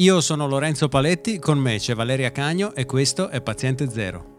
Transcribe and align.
Io 0.00 0.20
sono 0.20 0.46
Lorenzo 0.46 0.86
Paletti, 0.86 1.40
con 1.40 1.58
me 1.58 1.78
c'è 1.78 1.92
Valeria 1.92 2.30
Cagno 2.30 2.72
e 2.72 2.86
questo 2.86 3.30
è 3.30 3.40
Paziente 3.40 3.90
Zero. 3.90 4.37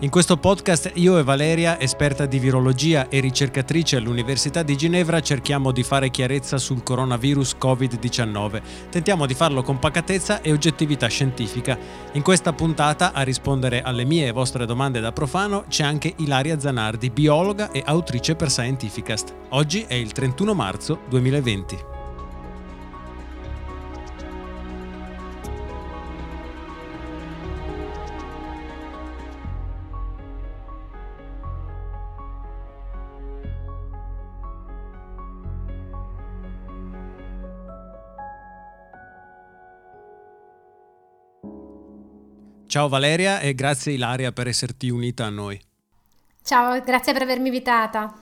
In 0.00 0.10
questo 0.10 0.36
podcast 0.36 0.90
io 0.94 1.18
e 1.18 1.22
Valeria, 1.22 1.80
esperta 1.80 2.26
di 2.26 2.40
virologia 2.40 3.08
e 3.08 3.20
ricercatrice 3.20 3.96
all'Università 3.96 4.64
di 4.64 4.76
Ginevra, 4.76 5.20
cerchiamo 5.20 5.70
di 5.70 5.84
fare 5.84 6.10
chiarezza 6.10 6.58
sul 6.58 6.82
coronavirus 6.82 7.54
Covid-19. 7.58 8.60
Tentiamo 8.90 9.24
di 9.24 9.34
farlo 9.34 9.62
con 9.62 9.78
pacatezza 9.78 10.42
e 10.42 10.52
oggettività 10.52 11.06
scientifica. 11.06 11.78
In 12.12 12.22
questa 12.22 12.52
puntata 12.52 13.12
a 13.12 13.22
rispondere 13.22 13.82
alle 13.82 14.04
mie 14.04 14.26
e 14.26 14.32
vostre 14.32 14.66
domande 14.66 15.00
da 15.00 15.12
profano 15.12 15.64
c'è 15.68 15.84
anche 15.84 16.12
Ilaria 16.18 16.58
Zanardi, 16.58 17.10
biologa 17.10 17.70
e 17.70 17.82
autrice 17.86 18.34
per 18.34 18.50
Scientificast. 18.50 19.32
Oggi 19.50 19.84
è 19.86 19.94
il 19.94 20.12
31 20.12 20.54
marzo 20.54 21.00
2020. 21.08 21.93
Ciao 42.74 42.88
Valeria 42.88 43.38
e 43.38 43.54
grazie 43.54 43.92
Ilaria 43.92 44.32
per 44.32 44.48
esserti 44.48 44.90
unita 44.90 45.26
a 45.26 45.30
noi. 45.30 45.60
Ciao, 46.42 46.82
grazie 46.82 47.12
per 47.12 47.22
avermi 47.22 47.46
invitata. 47.46 48.12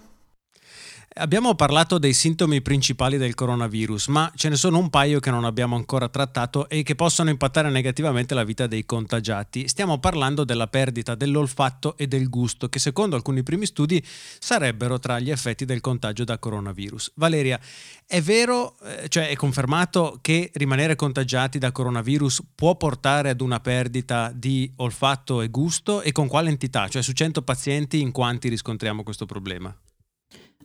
Abbiamo 1.14 1.54
parlato 1.54 1.98
dei 1.98 2.14
sintomi 2.14 2.62
principali 2.62 3.18
del 3.18 3.34
coronavirus, 3.34 4.06
ma 4.06 4.32
ce 4.34 4.48
ne 4.48 4.56
sono 4.56 4.78
un 4.78 4.88
paio 4.88 5.20
che 5.20 5.30
non 5.30 5.44
abbiamo 5.44 5.76
ancora 5.76 6.08
trattato 6.08 6.70
e 6.70 6.82
che 6.82 6.94
possono 6.94 7.28
impattare 7.28 7.68
negativamente 7.68 8.32
la 8.32 8.44
vita 8.44 8.66
dei 8.66 8.86
contagiati. 8.86 9.68
Stiamo 9.68 9.98
parlando 9.98 10.44
della 10.44 10.68
perdita 10.68 11.14
dell'olfatto 11.14 11.98
e 11.98 12.06
del 12.06 12.30
gusto, 12.30 12.70
che 12.70 12.78
secondo 12.78 13.14
alcuni 13.14 13.42
primi 13.42 13.66
studi 13.66 14.02
sarebbero 14.04 14.98
tra 14.98 15.18
gli 15.18 15.30
effetti 15.30 15.66
del 15.66 15.82
contagio 15.82 16.24
da 16.24 16.38
coronavirus. 16.38 17.12
Valeria, 17.16 17.60
è 18.06 18.22
vero, 18.22 18.78
eh, 18.82 19.10
cioè 19.10 19.28
è 19.28 19.36
confermato 19.36 20.18
che 20.22 20.50
rimanere 20.54 20.96
contagiati 20.96 21.58
da 21.58 21.72
coronavirus 21.72 22.42
può 22.54 22.74
portare 22.76 23.28
ad 23.28 23.42
una 23.42 23.60
perdita 23.60 24.32
di 24.34 24.72
olfatto 24.76 25.42
e 25.42 25.48
gusto 25.48 26.00
e 26.00 26.10
con 26.10 26.26
quale 26.26 26.48
entità? 26.48 26.88
Cioè 26.88 27.02
su 27.02 27.12
100 27.12 27.42
pazienti 27.42 28.00
in 28.00 28.12
quanti 28.12 28.48
riscontriamo 28.48 29.02
questo 29.02 29.26
problema? 29.26 29.76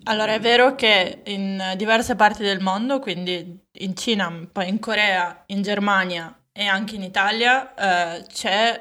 Allora, 0.09 0.33
è 0.33 0.39
vero 0.39 0.73
che 0.75 1.21
in 1.25 1.73
diverse 1.75 2.15
parti 2.15 2.41
del 2.41 2.61
mondo, 2.61 2.99
quindi 2.99 3.59
in 3.79 3.93
Cina, 3.95 4.47
poi 4.49 4.69
in 4.69 4.79
Corea, 4.79 5.43
in 5.47 5.61
Germania 5.61 6.33
e 6.53 6.65
anche 6.65 6.95
in 6.95 7.03
Italia, 7.03 7.73
eh, 7.75 8.25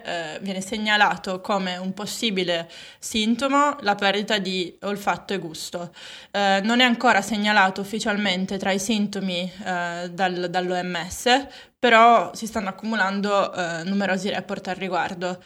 eh, 0.05 0.39
viene 0.41 0.61
segnalato 0.61 1.41
come 1.41 1.79
un 1.79 1.93
possibile 1.95 2.71
sintomo 3.01 3.77
la 3.81 3.97
perdita 3.97 4.39
di 4.39 4.79
olfatto 4.83 5.35
e 5.35 5.39
gusto. 5.39 5.93
Eh, 6.31 6.61
non 6.63 6.79
è 6.79 6.85
ancora 6.85 7.21
segnalato 7.23 7.81
ufficialmente 7.81 8.57
tra 8.57 8.71
i 8.71 8.79
sintomi 8.79 9.53
eh, 9.65 10.09
dal, 10.13 10.47
dall'OMS, 10.49 11.47
però 11.77 12.33
si 12.35 12.47
stanno 12.47 12.69
accumulando 12.69 13.53
eh, 13.53 13.83
numerosi 13.83 14.31
report 14.31 14.69
al 14.69 14.77
riguardo. 14.77 15.43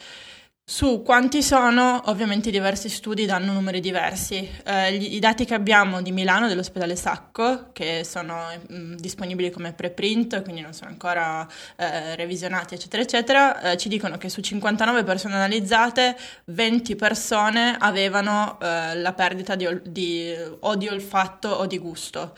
Su 0.63 1.01
quanti 1.03 1.43
sono, 1.43 2.01
ovviamente 2.05 2.49
diversi 2.49 2.87
studi 2.87 3.25
danno 3.25 3.51
numeri 3.51 3.81
diversi. 3.81 4.49
Eh, 4.63 4.93
gli, 4.93 5.15
I 5.15 5.19
dati 5.19 5.43
che 5.43 5.53
abbiamo 5.53 6.01
di 6.01 6.11
Milano, 6.13 6.47
dell'ospedale 6.47 6.95
Sacco, 6.95 7.71
che 7.73 8.03
sono 8.05 8.45
mh, 8.69 8.75
mm, 8.75 8.93
disponibili 8.95 9.49
come 9.49 9.73
preprint, 9.73 10.41
quindi 10.43 10.61
non 10.61 10.73
sono 10.73 10.91
ancora 10.91 11.45
eh, 11.75 12.15
revisionati, 12.15 12.75
eccetera, 12.75 13.03
eccetera, 13.03 13.71
eh, 13.71 13.77
ci 13.77 13.89
dicono 13.89 14.17
che 14.17 14.29
su 14.29 14.39
59 14.39 15.03
persone 15.03 15.33
analizzate, 15.33 16.15
20 16.45 16.95
persone 16.95 17.75
avevano 17.77 18.57
eh, 18.61 18.95
la 18.95 19.13
perdita 19.13 19.55
di, 19.55 19.67
di, 19.83 20.33
o 20.61 20.75
di 20.75 20.87
olfatto 20.87 21.49
o 21.49 21.65
di 21.65 21.79
gusto. 21.79 22.33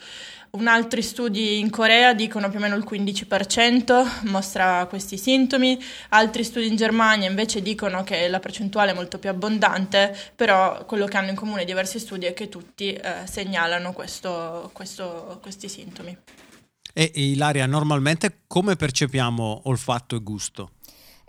Un 0.54 0.68
altri 0.68 1.02
studi 1.02 1.58
in 1.58 1.68
Corea 1.68 2.14
dicono 2.14 2.48
più 2.48 2.58
o 2.58 2.62
meno 2.62 2.76
il 2.76 2.86
15% 2.88 4.28
mostra 4.30 4.86
questi 4.86 5.18
sintomi, 5.18 5.76
altri 6.10 6.44
studi 6.44 6.68
in 6.68 6.76
Germania 6.76 7.28
invece 7.28 7.60
dicono 7.60 8.04
che 8.04 8.28
la 8.28 8.38
percentuale 8.38 8.92
è 8.92 8.94
molto 8.94 9.18
più 9.18 9.28
abbondante, 9.30 10.16
però 10.36 10.84
quello 10.84 11.06
che 11.06 11.16
hanno 11.16 11.30
in 11.30 11.34
comune 11.34 11.64
diversi 11.64 11.98
studi 11.98 12.26
è 12.26 12.34
che 12.34 12.48
tutti 12.48 12.92
eh, 12.92 13.26
segnalano 13.28 13.92
questo, 13.92 14.70
questo, 14.72 15.40
questi 15.42 15.68
sintomi. 15.68 16.16
E 16.92 17.10
Ilaria, 17.14 17.66
normalmente 17.66 18.42
come 18.46 18.76
percepiamo 18.76 19.62
olfatto 19.64 20.14
e 20.14 20.20
gusto? 20.20 20.70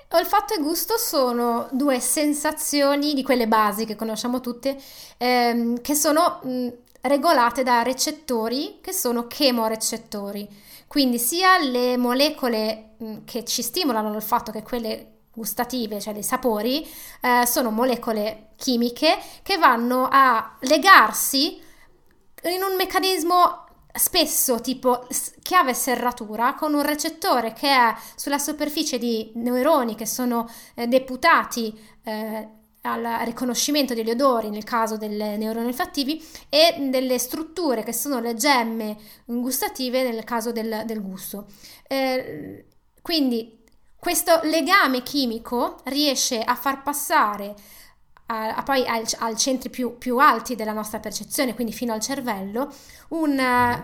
Olfatto 0.09 0.53
e 0.53 0.61
gusto 0.61 0.97
sono 0.97 1.67
due 1.71 1.99
sensazioni 1.99 3.15
di 3.15 3.23
quelle 3.23 3.47
basi 3.47 3.85
che 3.85 3.95
conosciamo 3.95 4.39
tutte, 4.39 4.77
ehm, 5.17 5.81
che 5.81 5.95
sono 5.95 6.41
mh, 6.43 6.67
regolate 7.07 7.63
da 7.63 7.81
recettori 7.81 8.79
che 8.81 8.93
sono 8.93 9.27
chemorecettori, 9.27 10.47
quindi 10.87 11.19
sia 11.19 11.57
le 11.57 11.97
molecole 11.97 12.95
mm, 13.03 13.17
che 13.25 13.43
ci 13.43 13.61
stimolano 13.61 14.11
l'olfatto 14.11 14.51
che 14.51 14.63
quelle 14.63 15.13
gustative, 15.33 15.99
cioè 15.99 16.13
dei 16.13 16.23
sapori, 16.23 16.87
eh, 17.21 17.45
sono 17.45 17.69
molecole 17.69 18.49
chimiche 18.55 19.17
che 19.43 19.57
vanno 19.57 20.07
a 20.09 20.55
legarsi 20.61 21.61
in 22.43 22.61
un 22.61 22.75
meccanismo 22.77 23.63
spesso 23.93 24.59
tipo 24.59 25.07
chiave 25.41 25.73
serratura 25.73 26.53
con 26.53 26.73
un 26.73 26.83
recettore 26.83 27.53
che 27.53 27.69
è 27.69 27.95
sulla 28.15 28.37
superficie 28.37 28.97
di 28.97 29.31
neuroni 29.35 29.95
che 29.95 30.05
sono 30.05 30.49
eh, 30.75 30.87
deputati 30.87 31.73
eh, 32.03 32.49
al 32.85 33.25
riconoscimento 33.25 33.93
degli 33.93 34.09
odori 34.09 34.49
nel 34.49 34.63
caso 34.63 34.97
delle 34.97 35.37
neuroni 35.37 35.67
olfattivi 35.67 36.23
e 36.49 36.87
delle 36.89 37.17
strutture 37.19 37.83
che 37.83 37.93
sono 37.93 38.19
le 38.19 38.35
gemme 38.35 38.97
gustative 39.25 40.09
nel 40.09 40.23
caso 40.23 40.51
del, 40.51 40.83
del 40.85 41.01
gusto. 41.01 41.47
Eh, 41.87 42.65
quindi 43.01 43.63
questo 43.99 44.39
legame 44.43 45.03
chimico 45.03 45.77
riesce 45.85 46.39
a 46.41 46.55
far 46.55 46.83
passare 46.83 47.55
a, 48.27 48.55
a 48.55 48.63
poi 48.63 48.85
ai, 48.85 49.03
ai 49.19 49.37
centri 49.37 49.69
più, 49.69 49.97
più, 49.97 50.17
alti 50.17 50.55
della 50.55 50.73
nostra 50.73 50.99
percezione, 50.99 51.53
quindi 51.55 51.73
fino 51.73 51.93
al 51.93 52.01
cervello, 52.01 52.71
un, 53.09 53.83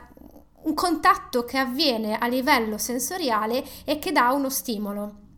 un 0.63 0.73
contatto 0.73 1.44
che 1.44 1.57
avviene 1.57 2.18
a 2.18 2.28
livello 2.28 2.78
sensoriale 2.78 3.63
e 3.83 4.00
che 4.00 4.12
dà 4.12 4.31
uno 4.31 4.50
stimolo. 4.50 5.29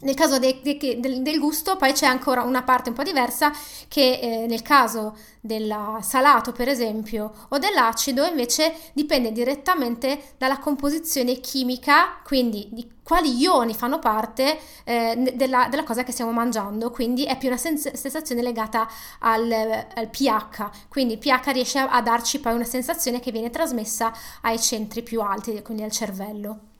Nel 0.00 0.14
caso 0.14 0.38
de, 0.38 0.60
de, 0.62 0.76
del, 1.00 1.22
del, 1.22 1.40
gusto 1.40 1.76
poi 1.76 1.92
c'è 1.92 2.06
ancora 2.06 2.42
una 2.42 2.62
parte 2.62 2.90
un 2.90 2.94
po' 2.94 3.02
diversa 3.02 3.50
che 3.88 4.20
eh, 4.20 4.46
nel 4.46 4.62
caso 4.62 5.16
del 5.40 5.74
salato 6.02 6.52
per 6.52 6.68
esempio 6.68 7.32
o 7.48 7.58
dell'acido 7.58 8.24
invece 8.24 8.74
dipende 8.92 9.32
direttamente 9.32 10.34
dalla 10.38 10.58
composizione 10.60 11.40
chimica, 11.40 12.20
quindi 12.22 12.68
di 12.70 12.88
quali 13.02 13.38
ioni 13.38 13.74
fanno 13.74 13.98
parte 13.98 14.60
eh, 14.84 15.32
della, 15.34 15.66
della, 15.68 15.82
cosa 15.82 16.04
che 16.04 16.12
stiamo 16.12 16.30
mangiando, 16.30 16.90
quindi 16.90 17.24
è 17.24 17.36
più 17.36 17.48
una 17.48 17.56
sens- 17.56 17.92
sensazione 17.92 18.40
legata 18.42 18.86
al, 19.18 19.50
al, 19.50 20.10
pH, 20.10 20.86
quindi 20.88 21.14
il 21.14 21.18
pH 21.18 21.50
riesce 21.52 21.78
a, 21.80 21.88
a 21.88 22.02
darci 22.02 22.38
poi 22.38 22.54
una 22.54 22.64
sensazione 22.64 23.18
che 23.18 23.32
viene 23.32 23.50
trasmessa 23.50 24.12
ai 24.42 24.60
centri 24.60 25.02
più 25.02 25.20
alti, 25.22 25.60
quindi 25.62 25.82
al 25.82 25.90
cervello. 25.90 26.77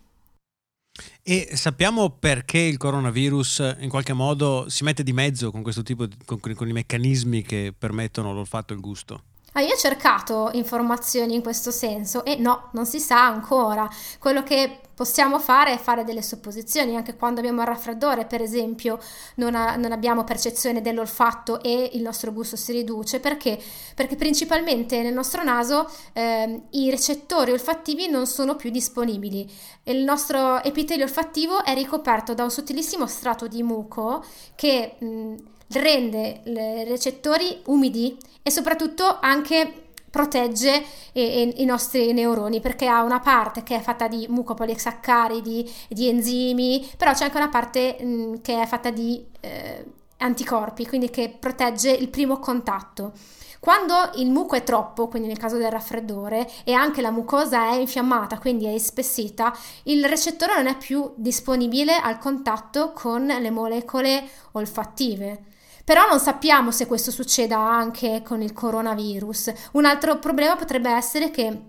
E 1.23 1.51
sappiamo 1.55 2.11
perché 2.11 2.59
il 2.59 2.77
coronavirus 2.77 3.77
in 3.81 3.89
qualche 3.89 4.13
modo 4.13 4.67
si 4.69 4.85
mette 4.85 5.03
di 5.03 5.13
mezzo 5.13 5.51
con 5.51 5.63
questo 5.63 5.83
tipo 5.83 6.07
di, 6.07 6.17
con, 6.25 6.41
con 6.41 6.69
i 6.69 6.73
meccanismi 6.73 7.43
che 7.43 7.75
permettono 7.77 8.33
l'olfatto 8.33 8.73
e 8.73 8.77
il 8.77 8.83
gusto? 8.83 9.23
Ah, 9.53 9.61
io 9.61 9.75
ho 9.75 9.79
cercato 9.79 10.51
informazioni 10.53 11.35
in 11.35 11.43
questo 11.43 11.71
senso 11.71 12.25
e 12.25 12.37
no, 12.37 12.69
non 12.73 12.87
si 12.87 13.01
sa 13.01 13.27
ancora. 13.27 13.89
Quello 14.19 14.43
che 14.43 14.81
possiamo 14.99 15.39
fare 15.39 15.75
è 15.75 15.79
fare 15.79 16.03
delle 16.03 16.23
supposizioni, 16.23 16.97
anche 16.97 17.15
quando 17.15 17.39
abbiamo 17.39 17.61
il 17.61 17.69
raffreddore, 17.69 18.25
per 18.25 18.43
esempio, 18.43 18.99
non, 19.37 19.55
ha, 19.55 19.77
non 19.77 19.93
abbiamo 19.93 20.25
percezione 20.25 20.81
dell'olfatto 20.81 21.63
e 21.63 21.91
il 21.93 22.03
nostro 22.03 22.33
gusto 22.33 22.57
si 22.57 22.73
riduce. 22.73 23.21
Perché? 23.21 23.57
Perché 23.95 24.17
principalmente 24.17 25.01
nel 25.01 25.15
nostro 25.15 25.45
naso 25.45 25.89
eh, 26.15 26.63
i 26.71 26.91
recettori 26.91 27.53
olfattivi 27.53 28.09
non 28.09 28.27
sono 28.27 28.57
più 28.57 28.71
disponibili. 28.71 29.49
Il 29.85 30.03
nostro 30.03 30.61
epitelio 30.65 31.05
olfattivo 31.05 31.63
è 31.63 31.75
ricoperto 31.75 32.35
da 32.35 32.43
un 32.43 32.51
sottilissimo 32.51 33.07
strato 33.07 33.47
di 33.47 33.63
muco 33.63 34.25
che... 34.57 34.97
Mh, 34.99 35.35
rende 35.71 36.41
i 36.47 36.85
recettori 36.85 37.61
umidi 37.67 38.17
e 38.43 38.51
soprattutto 38.51 39.19
anche 39.21 39.88
protegge 40.11 40.85
i, 41.13 41.65
nostri 41.65 42.13
neuroni 42.13 42.61
perché 42.61 42.87
ha 42.87 43.03
una 43.03 43.21
parte 43.21 43.63
che 43.63 43.77
è 43.77 43.81
fatta 43.81 44.09
di 44.09 44.27
mucopolisaccaridi, 44.29 45.71
di 45.89 46.09
enzimi, 46.09 46.89
però 46.97 47.13
c'è 47.13 47.25
anche 47.25 47.37
una 47.37 47.49
parte 47.49 47.97
mh, 48.01 48.41
che 48.41 48.61
è 48.63 48.67
fatta 48.67 48.91
di 48.91 49.25
eh, 49.41 49.85
anticorpi, 50.19 50.87
quindi 50.87 51.11
che 51.11 51.35
protegge 51.39 51.91
il 51.91 52.09
primo 52.09 52.39
contatto. 52.39 53.13
Quando 53.61 53.95
il 54.15 54.31
muco 54.31 54.55
è 54.55 54.63
troppo, 54.63 55.09
quindi 55.09 55.29
nel 55.29 55.39
caso 55.39 55.57
del 55.57 55.71
raffreddore, 55.71 56.49
e 56.65 56.73
anche 56.73 57.03
la 57.03 57.11
mucosa 57.11 57.71
è 57.71 57.75
infiammata, 57.75 58.39
quindi 58.39 58.67
è 58.67 58.71
ispessita, 58.71 59.57
il 59.85 60.05
recettore 60.07 60.55
non 60.55 60.69
è 60.69 60.77
più 60.77 61.13
disponibile 61.17 61.97
al 61.97 62.19
contatto 62.19 62.93
con 62.93 63.27
le 63.27 63.51
molecole 63.51 64.29
olfattive. 64.53 65.43
Però 65.89 66.07
non 66.07 66.21
sappiamo 66.21 66.71
se 66.71 66.85
questo 66.85 67.11
succeda 67.11 67.57
anche 67.57 68.21
con 68.23 68.43
il 68.43 68.53
coronavirus. 68.53 69.53
Un 69.73 69.87
altro 69.87 70.19
problema 70.19 70.55
potrebbe 70.55 70.91
essere 70.91 71.31
che 71.31 71.61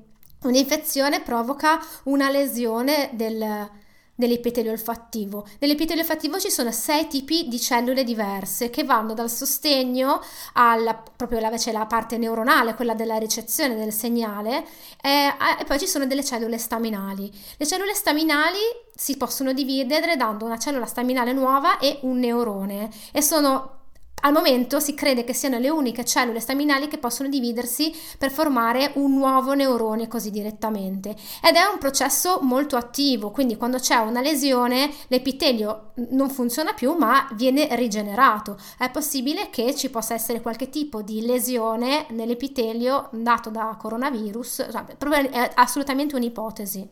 un'infezione 0.42 1.22
provoca 1.22 1.80
una 2.04 2.30
lesione 2.30 3.12
del, 3.14 3.70
dell'epitelio 4.14 4.72
olfattivo. 4.72 5.48
Nell'epitelio 5.60 6.02
olfattivo 6.02 6.38
ci 6.38 6.52
sono 6.52 6.70
sei 6.74 7.08
tipi 7.08 7.48
di 7.48 7.62
cellule 7.62 8.04
diverse 8.04 8.70
che 8.70 8.84
vanno 8.84 9.14
dal 9.14 9.30
sostegno 9.30 10.20
alla 10.52 10.96
proprio 10.96 11.40
la, 11.40 11.58
cioè 11.58 11.72
la 11.72 11.86
parte 11.86 12.18
neuronale, 12.18 12.76
quella 12.76 12.96
della 12.96 13.16
ricezione 13.16 13.76
del 13.76 13.94
segnale, 13.94 14.66
eh, 15.02 15.34
e 15.62 15.64
poi 15.64 15.80
ci 15.80 15.88
sono 15.88 16.06
delle 16.06 16.26
cellule 16.26 16.58
staminali. 16.58 17.32
Le 17.56 17.66
cellule 17.66 17.94
staminali 17.94 18.60
si 18.94 19.16
possono 19.16 19.54
dividere 19.54 20.18
dando 20.18 20.44
una 20.44 20.60
cellula 20.60 20.88
staminale 20.88 21.32
nuova 21.32 21.78
e 21.78 22.00
un 22.02 22.20
neurone 22.20 22.90
e 23.14 23.22
sono 23.22 23.78
al 24.22 24.32
momento 24.32 24.80
si 24.80 24.94
crede 24.94 25.24
che 25.24 25.34
siano 25.34 25.60
le 25.60 25.70
uniche 25.70 26.06
cellule 26.06 26.40
staminali 26.40 26.88
che 26.88 26.98
possono 26.98 27.30
dividersi 27.30 27.94
per 28.18 28.32
formare 28.32 28.92
un 28.96 29.14
nuovo 29.14 29.54
neurone 29.54 30.08
così 30.08 30.30
direttamente 30.32 31.10
ed 31.10 31.56
è 31.56 31.64
un 31.72 31.78
processo 31.80 32.40
molto 32.42 32.76
attivo, 32.76 33.32
quindi 33.32 33.58
quando 33.58 33.78
c'è 33.78 33.98
una 33.98 34.22
lesione 34.22 34.92
l'epitelio 35.08 35.92
non 36.12 36.30
funziona 36.30 36.74
più 36.74 36.94
ma 36.94 37.28
viene 37.34 37.68
rigenerato. 37.76 38.58
È 38.78 38.90
possibile 38.90 39.50
che 39.50 39.76
ci 39.76 39.90
possa 39.90 40.14
essere 40.14 40.42
qualche 40.42 40.70
tipo 40.70 41.02
di 41.02 41.26
lesione 41.26 42.06
nell'epitelio 42.10 43.10
dato 43.12 43.50
da 43.50 43.76
coronavirus, 43.80 44.68
cioè, 44.72 44.86
è 45.30 45.52
assolutamente 45.56 46.16
un'ipotesi 46.16 46.88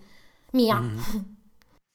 mia. 0.51 0.79
Mm. 0.79 0.97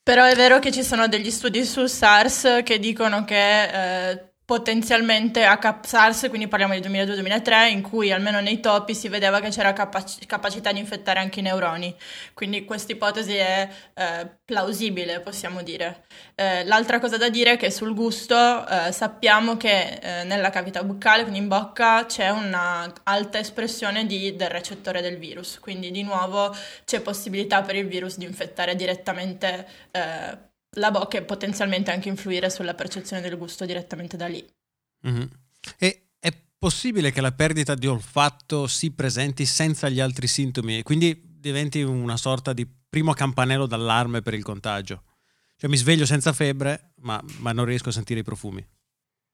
Però 0.04 0.24
è 0.24 0.34
vero 0.34 0.58
che 0.58 0.72
ci 0.72 0.82
sono 0.82 1.06
degli 1.06 1.30
studi 1.30 1.64
sul 1.64 1.88
SARS 1.88 2.62
che 2.64 2.80
dicono 2.80 3.24
che 3.24 4.10
eh, 4.10 4.31
potenzialmente 4.44 5.44
a 5.44 5.80
SARS, 5.82 6.26
quindi 6.28 6.48
parliamo 6.48 6.74
di 6.74 6.80
2002-2003, 6.80 7.70
in 7.70 7.82
cui 7.82 8.10
almeno 8.10 8.40
nei 8.40 8.60
topi 8.60 8.94
si 8.94 9.08
vedeva 9.08 9.40
che 9.40 9.50
c'era 9.50 9.72
capac- 9.72 10.26
capacità 10.26 10.72
di 10.72 10.80
infettare 10.80 11.20
anche 11.20 11.40
i 11.40 11.42
neuroni. 11.42 11.94
Quindi 12.34 12.64
questa 12.64 12.92
ipotesi 12.92 13.34
è 13.34 13.68
eh, 13.94 14.28
plausibile, 14.44 15.20
possiamo 15.20 15.62
dire. 15.62 16.04
Eh, 16.34 16.64
l'altra 16.64 16.98
cosa 16.98 17.16
da 17.16 17.28
dire 17.28 17.52
è 17.52 17.56
che 17.56 17.70
sul 17.70 17.94
gusto 17.94 18.66
eh, 18.66 18.92
sappiamo 18.92 19.56
che 19.56 20.00
eh, 20.02 20.24
nella 20.24 20.50
cavità 20.50 20.82
buccale, 20.82 21.22
quindi 21.22 21.38
in 21.38 21.48
bocca, 21.48 22.04
c'è 22.06 22.28
una 22.30 22.92
alta 23.04 23.38
espressione 23.38 24.06
di, 24.06 24.34
del 24.34 24.50
recettore 24.50 25.00
del 25.00 25.18
virus, 25.18 25.58
quindi 25.60 25.90
di 25.90 26.02
nuovo 26.02 26.54
c'è 26.84 27.00
possibilità 27.00 27.62
per 27.62 27.76
il 27.76 27.86
virus 27.86 28.18
di 28.18 28.24
infettare 28.24 28.74
direttamente 28.74 29.66
eh, 29.92 30.50
la 30.76 30.90
bocca 30.90 31.18
e 31.18 31.22
potenzialmente 31.22 31.90
anche 31.90 32.08
influire 32.08 32.48
sulla 32.50 32.74
percezione 32.74 33.22
del 33.22 33.36
gusto 33.36 33.66
direttamente 33.66 34.16
da 34.16 34.26
lì. 34.26 34.44
Mm-hmm. 35.06 35.26
E 35.78 36.10
è 36.18 36.32
possibile 36.58 37.10
che 37.12 37.20
la 37.20 37.32
perdita 37.32 37.74
di 37.74 37.86
olfatto 37.86 38.66
si 38.66 38.92
presenti 38.92 39.44
senza 39.44 39.88
gli 39.88 40.00
altri 40.00 40.26
sintomi 40.26 40.78
e 40.78 40.82
quindi 40.82 41.20
diventi 41.38 41.82
una 41.82 42.16
sorta 42.16 42.52
di 42.52 42.66
primo 42.88 43.12
campanello 43.12 43.66
d'allarme 43.66 44.22
per 44.22 44.34
il 44.34 44.42
contagio? 44.42 45.04
Cioè 45.56 45.70
mi 45.70 45.76
sveglio 45.76 46.06
senza 46.06 46.32
febbre, 46.32 46.92
ma, 47.02 47.22
ma 47.38 47.52
non 47.52 47.64
riesco 47.64 47.90
a 47.90 47.92
sentire 47.92 48.20
i 48.20 48.24
profumi. 48.24 48.66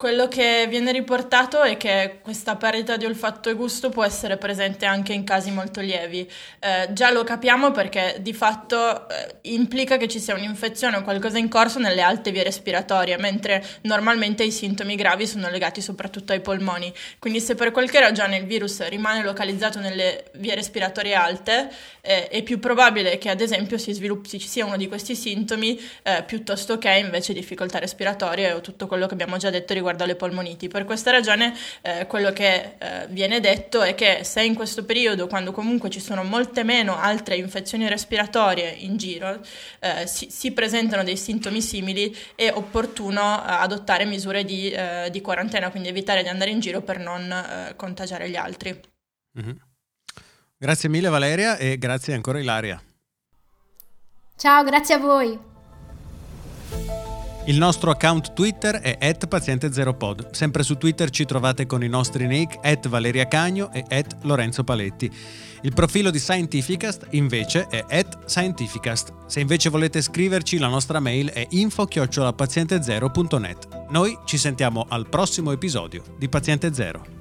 Quello 0.00 0.28
che 0.28 0.66
viene 0.68 0.92
riportato 0.92 1.60
è 1.60 1.76
che 1.76 2.20
questa 2.22 2.54
perdita 2.54 2.96
di 2.96 3.04
olfatto 3.04 3.50
e 3.50 3.54
gusto 3.54 3.88
può 3.88 4.04
essere 4.04 4.36
presente 4.36 4.86
anche 4.86 5.12
in 5.12 5.24
casi 5.24 5.50
molto 5.50 5.80
lievi. 5.80 6.20
Eh, 6.60 6.92
già 6.92 7.10
lo 7.10 7.24
capiamo 7.24 7.72
perché 7.72 8.18
di 8.20 8.32
fatto 8.32 9.08
eh, 9.08 9.38
implica 9.50 9.96
che 9.96 10.06
ci 10.06 10.20
sia 10.20 10.34
un'infezione 10.34 10.98
o 10.98 11.02
qualcosa 11.02 11.38
in 11.38 11.48
corso 11.48 11.80
nelle 11.80 12.00
alte 12.00 12.30
vie 12.30 12.44
respiratorie, 12.44 13.18
mentre 13.18 13.60
normalmente 13.80 14.44
i 14.44 14.52
sintomi 14.52 14.94
gravi 14.94 15.26
sono 15.26 15.50
legati 15.50 15.80
soprattutto 15.80 16.30
ai 16.30 16.42
polmoni. 16.42 16.94
Quindi 17.18 17.40
se 17.40 17.56
per 17.56 17.72
qualche 17.72 17.98
ragione 17.98 18.36
il 18.36 18.44
virus 18.46 18.86
rimane 18.86 19.24
localizzato 19.24 19.80
nelle 19.80 20.26
vie 20.34 20.54
respiratorie 20.54 21.14
alte, 21.14 21.72
eh, 22.02 22.28
è 22.28 22.44
più 22.44 22.60
probabile 22.60 23.18
che 23.18 23.30
ad 23.30 23.40
esempio 23.40 23.78
si 23.78 23.92
sviluppi, 23.92 24.38
ci 24.38 24.46
sia 24.46 24.64
uno 24.64 24.76
di 24.76 24.86
questi 24.86 25.16
sintomi 25.16 25.76
eh, 26.04 26.22
piuttosto 26.22 26.78
che 26.78 26.90
invece 26.90 27.32
difficoltà 27.32 27.80
respiratorie 27.80 28.52
o 28.52 28.60
tutto 28.60 28.86
quello 28.86 29.08
che 29.08 29.14
abbiamo 29.14 29.38
già 29.38 29.50
detto 29.50 29.74
riguardo 29.74 29.86
riguardo 29.88 30.05
alle 30.05 30.17
polmoniti. 30.17 30.69
Per 30.69 30.85
questa 30.85 31.11
ragione 31.11 31.55
eh, 31.82 32.06
quello 32.06 32.32
che 32.32 32.75
eh, 32.79 33.06
viene 33.08 33.40
detto 33.40 33.82
è 33.82 33.94
che 33.94 34.23
se 34.25 34.43
in 34.43 34.55
questo 34.55 34.85
periodo, 34.85 35.26
quando 35.26 35.52
comunque 35.52 35.88
ci 35.88 36.00
sono 36.00 36.23
molte 36.25 36.62
meno 36.62 36.96
altre 36.96 37.37
infezioni 37.37 37.88
respiratorie 37.88 38.70
in 38.70 38.96
giro, 38.96 39.40
eh, 39.81 40.06
si, 40.06 40.29
si, 40.31 40.52
presentano 40.52 41.02
dei 41.02 41.17
sintomi 41.17 41.62
simili, 41.62 42.14
è 42.35 42.50
opportuno 42.52 43.20
eh, 43.20 43.50
adottare 43.50 44.05
misure 44.05 44.44
di, 44.44 44.70
eh, 44.70 45.08
di, 45.11 45.20
quarantena, 45.20 45.70
quindi 45.70 45.88
evitare 45.88 46.23
di 46.23 46.29
andare 46.29 46.50
in 46.50 46.61
giro 46.61 46.82
per 46.82 46.99
non 46.99 47.31
eh, 47.31 47.75
contagiare 47.76 48.29
gli 48.29 48.37
altri. 48.37 48.79
Mm-hmm. 49.38 49.56
Grazie 50.58 50.88
mille 50.88 51.08
Valeria 51.08 51.56
e 51.56 51.79
grazie 51.79 52.14
ancora 52.14 52.40
Ilaria. 52.40 52.82
Ciao, 54.37 54.62
grazie 54.64 54.94
a 54.94 54.99
voi. 54.99 55.47
Il 57.48 57.56
nostro 57.56 57.90
account 57.90 58.34
Twitter 58.34 58.74
è 58.74 58.98
paziente0pod. 59.26 60.32
Sempre 60.32 60.62
su 60.62 60.76
Twitter 60.76 61.08
ci 61.08 61.24
trovate 61.24 61.64
con 61.64 61.82
i 61.82 61.88
nostri 61.88 62.26
nick 62.26 62.58
Valeria 62.88 63.26
Cagno 63.26 63.72
e 63.72 63.86
Lorenzo 64.24 64.64
Paletti. 64.64 65.10
Il 65.62 65.72
profilo 65.72 66.10
di 66.10 66.18
Scientificast 66.18 67.06
invece 67.12 67.66
è 67.68 67.82
Scientificast. 68.26 69.14
Se 69.28 69.40
invece 69.40 69.70
volete 69.70 70.02
scriverci 70.02 70.58
la 70.58 70.68
nostra 70.68 71.00
mail 71.00 71.30
è 71.30 71.46
info-paziente0.net. 71.50 73.86
Noi 73.88 74.18
ci 74.26 74.36
sentiamo 74.36 74.84
al 74.86 75.08
prossimo 75.08 75.50
episodio 75.50 76.02
di 76.18 76.28
Paziente 76.28 76.74
Zero. 76.74 77.17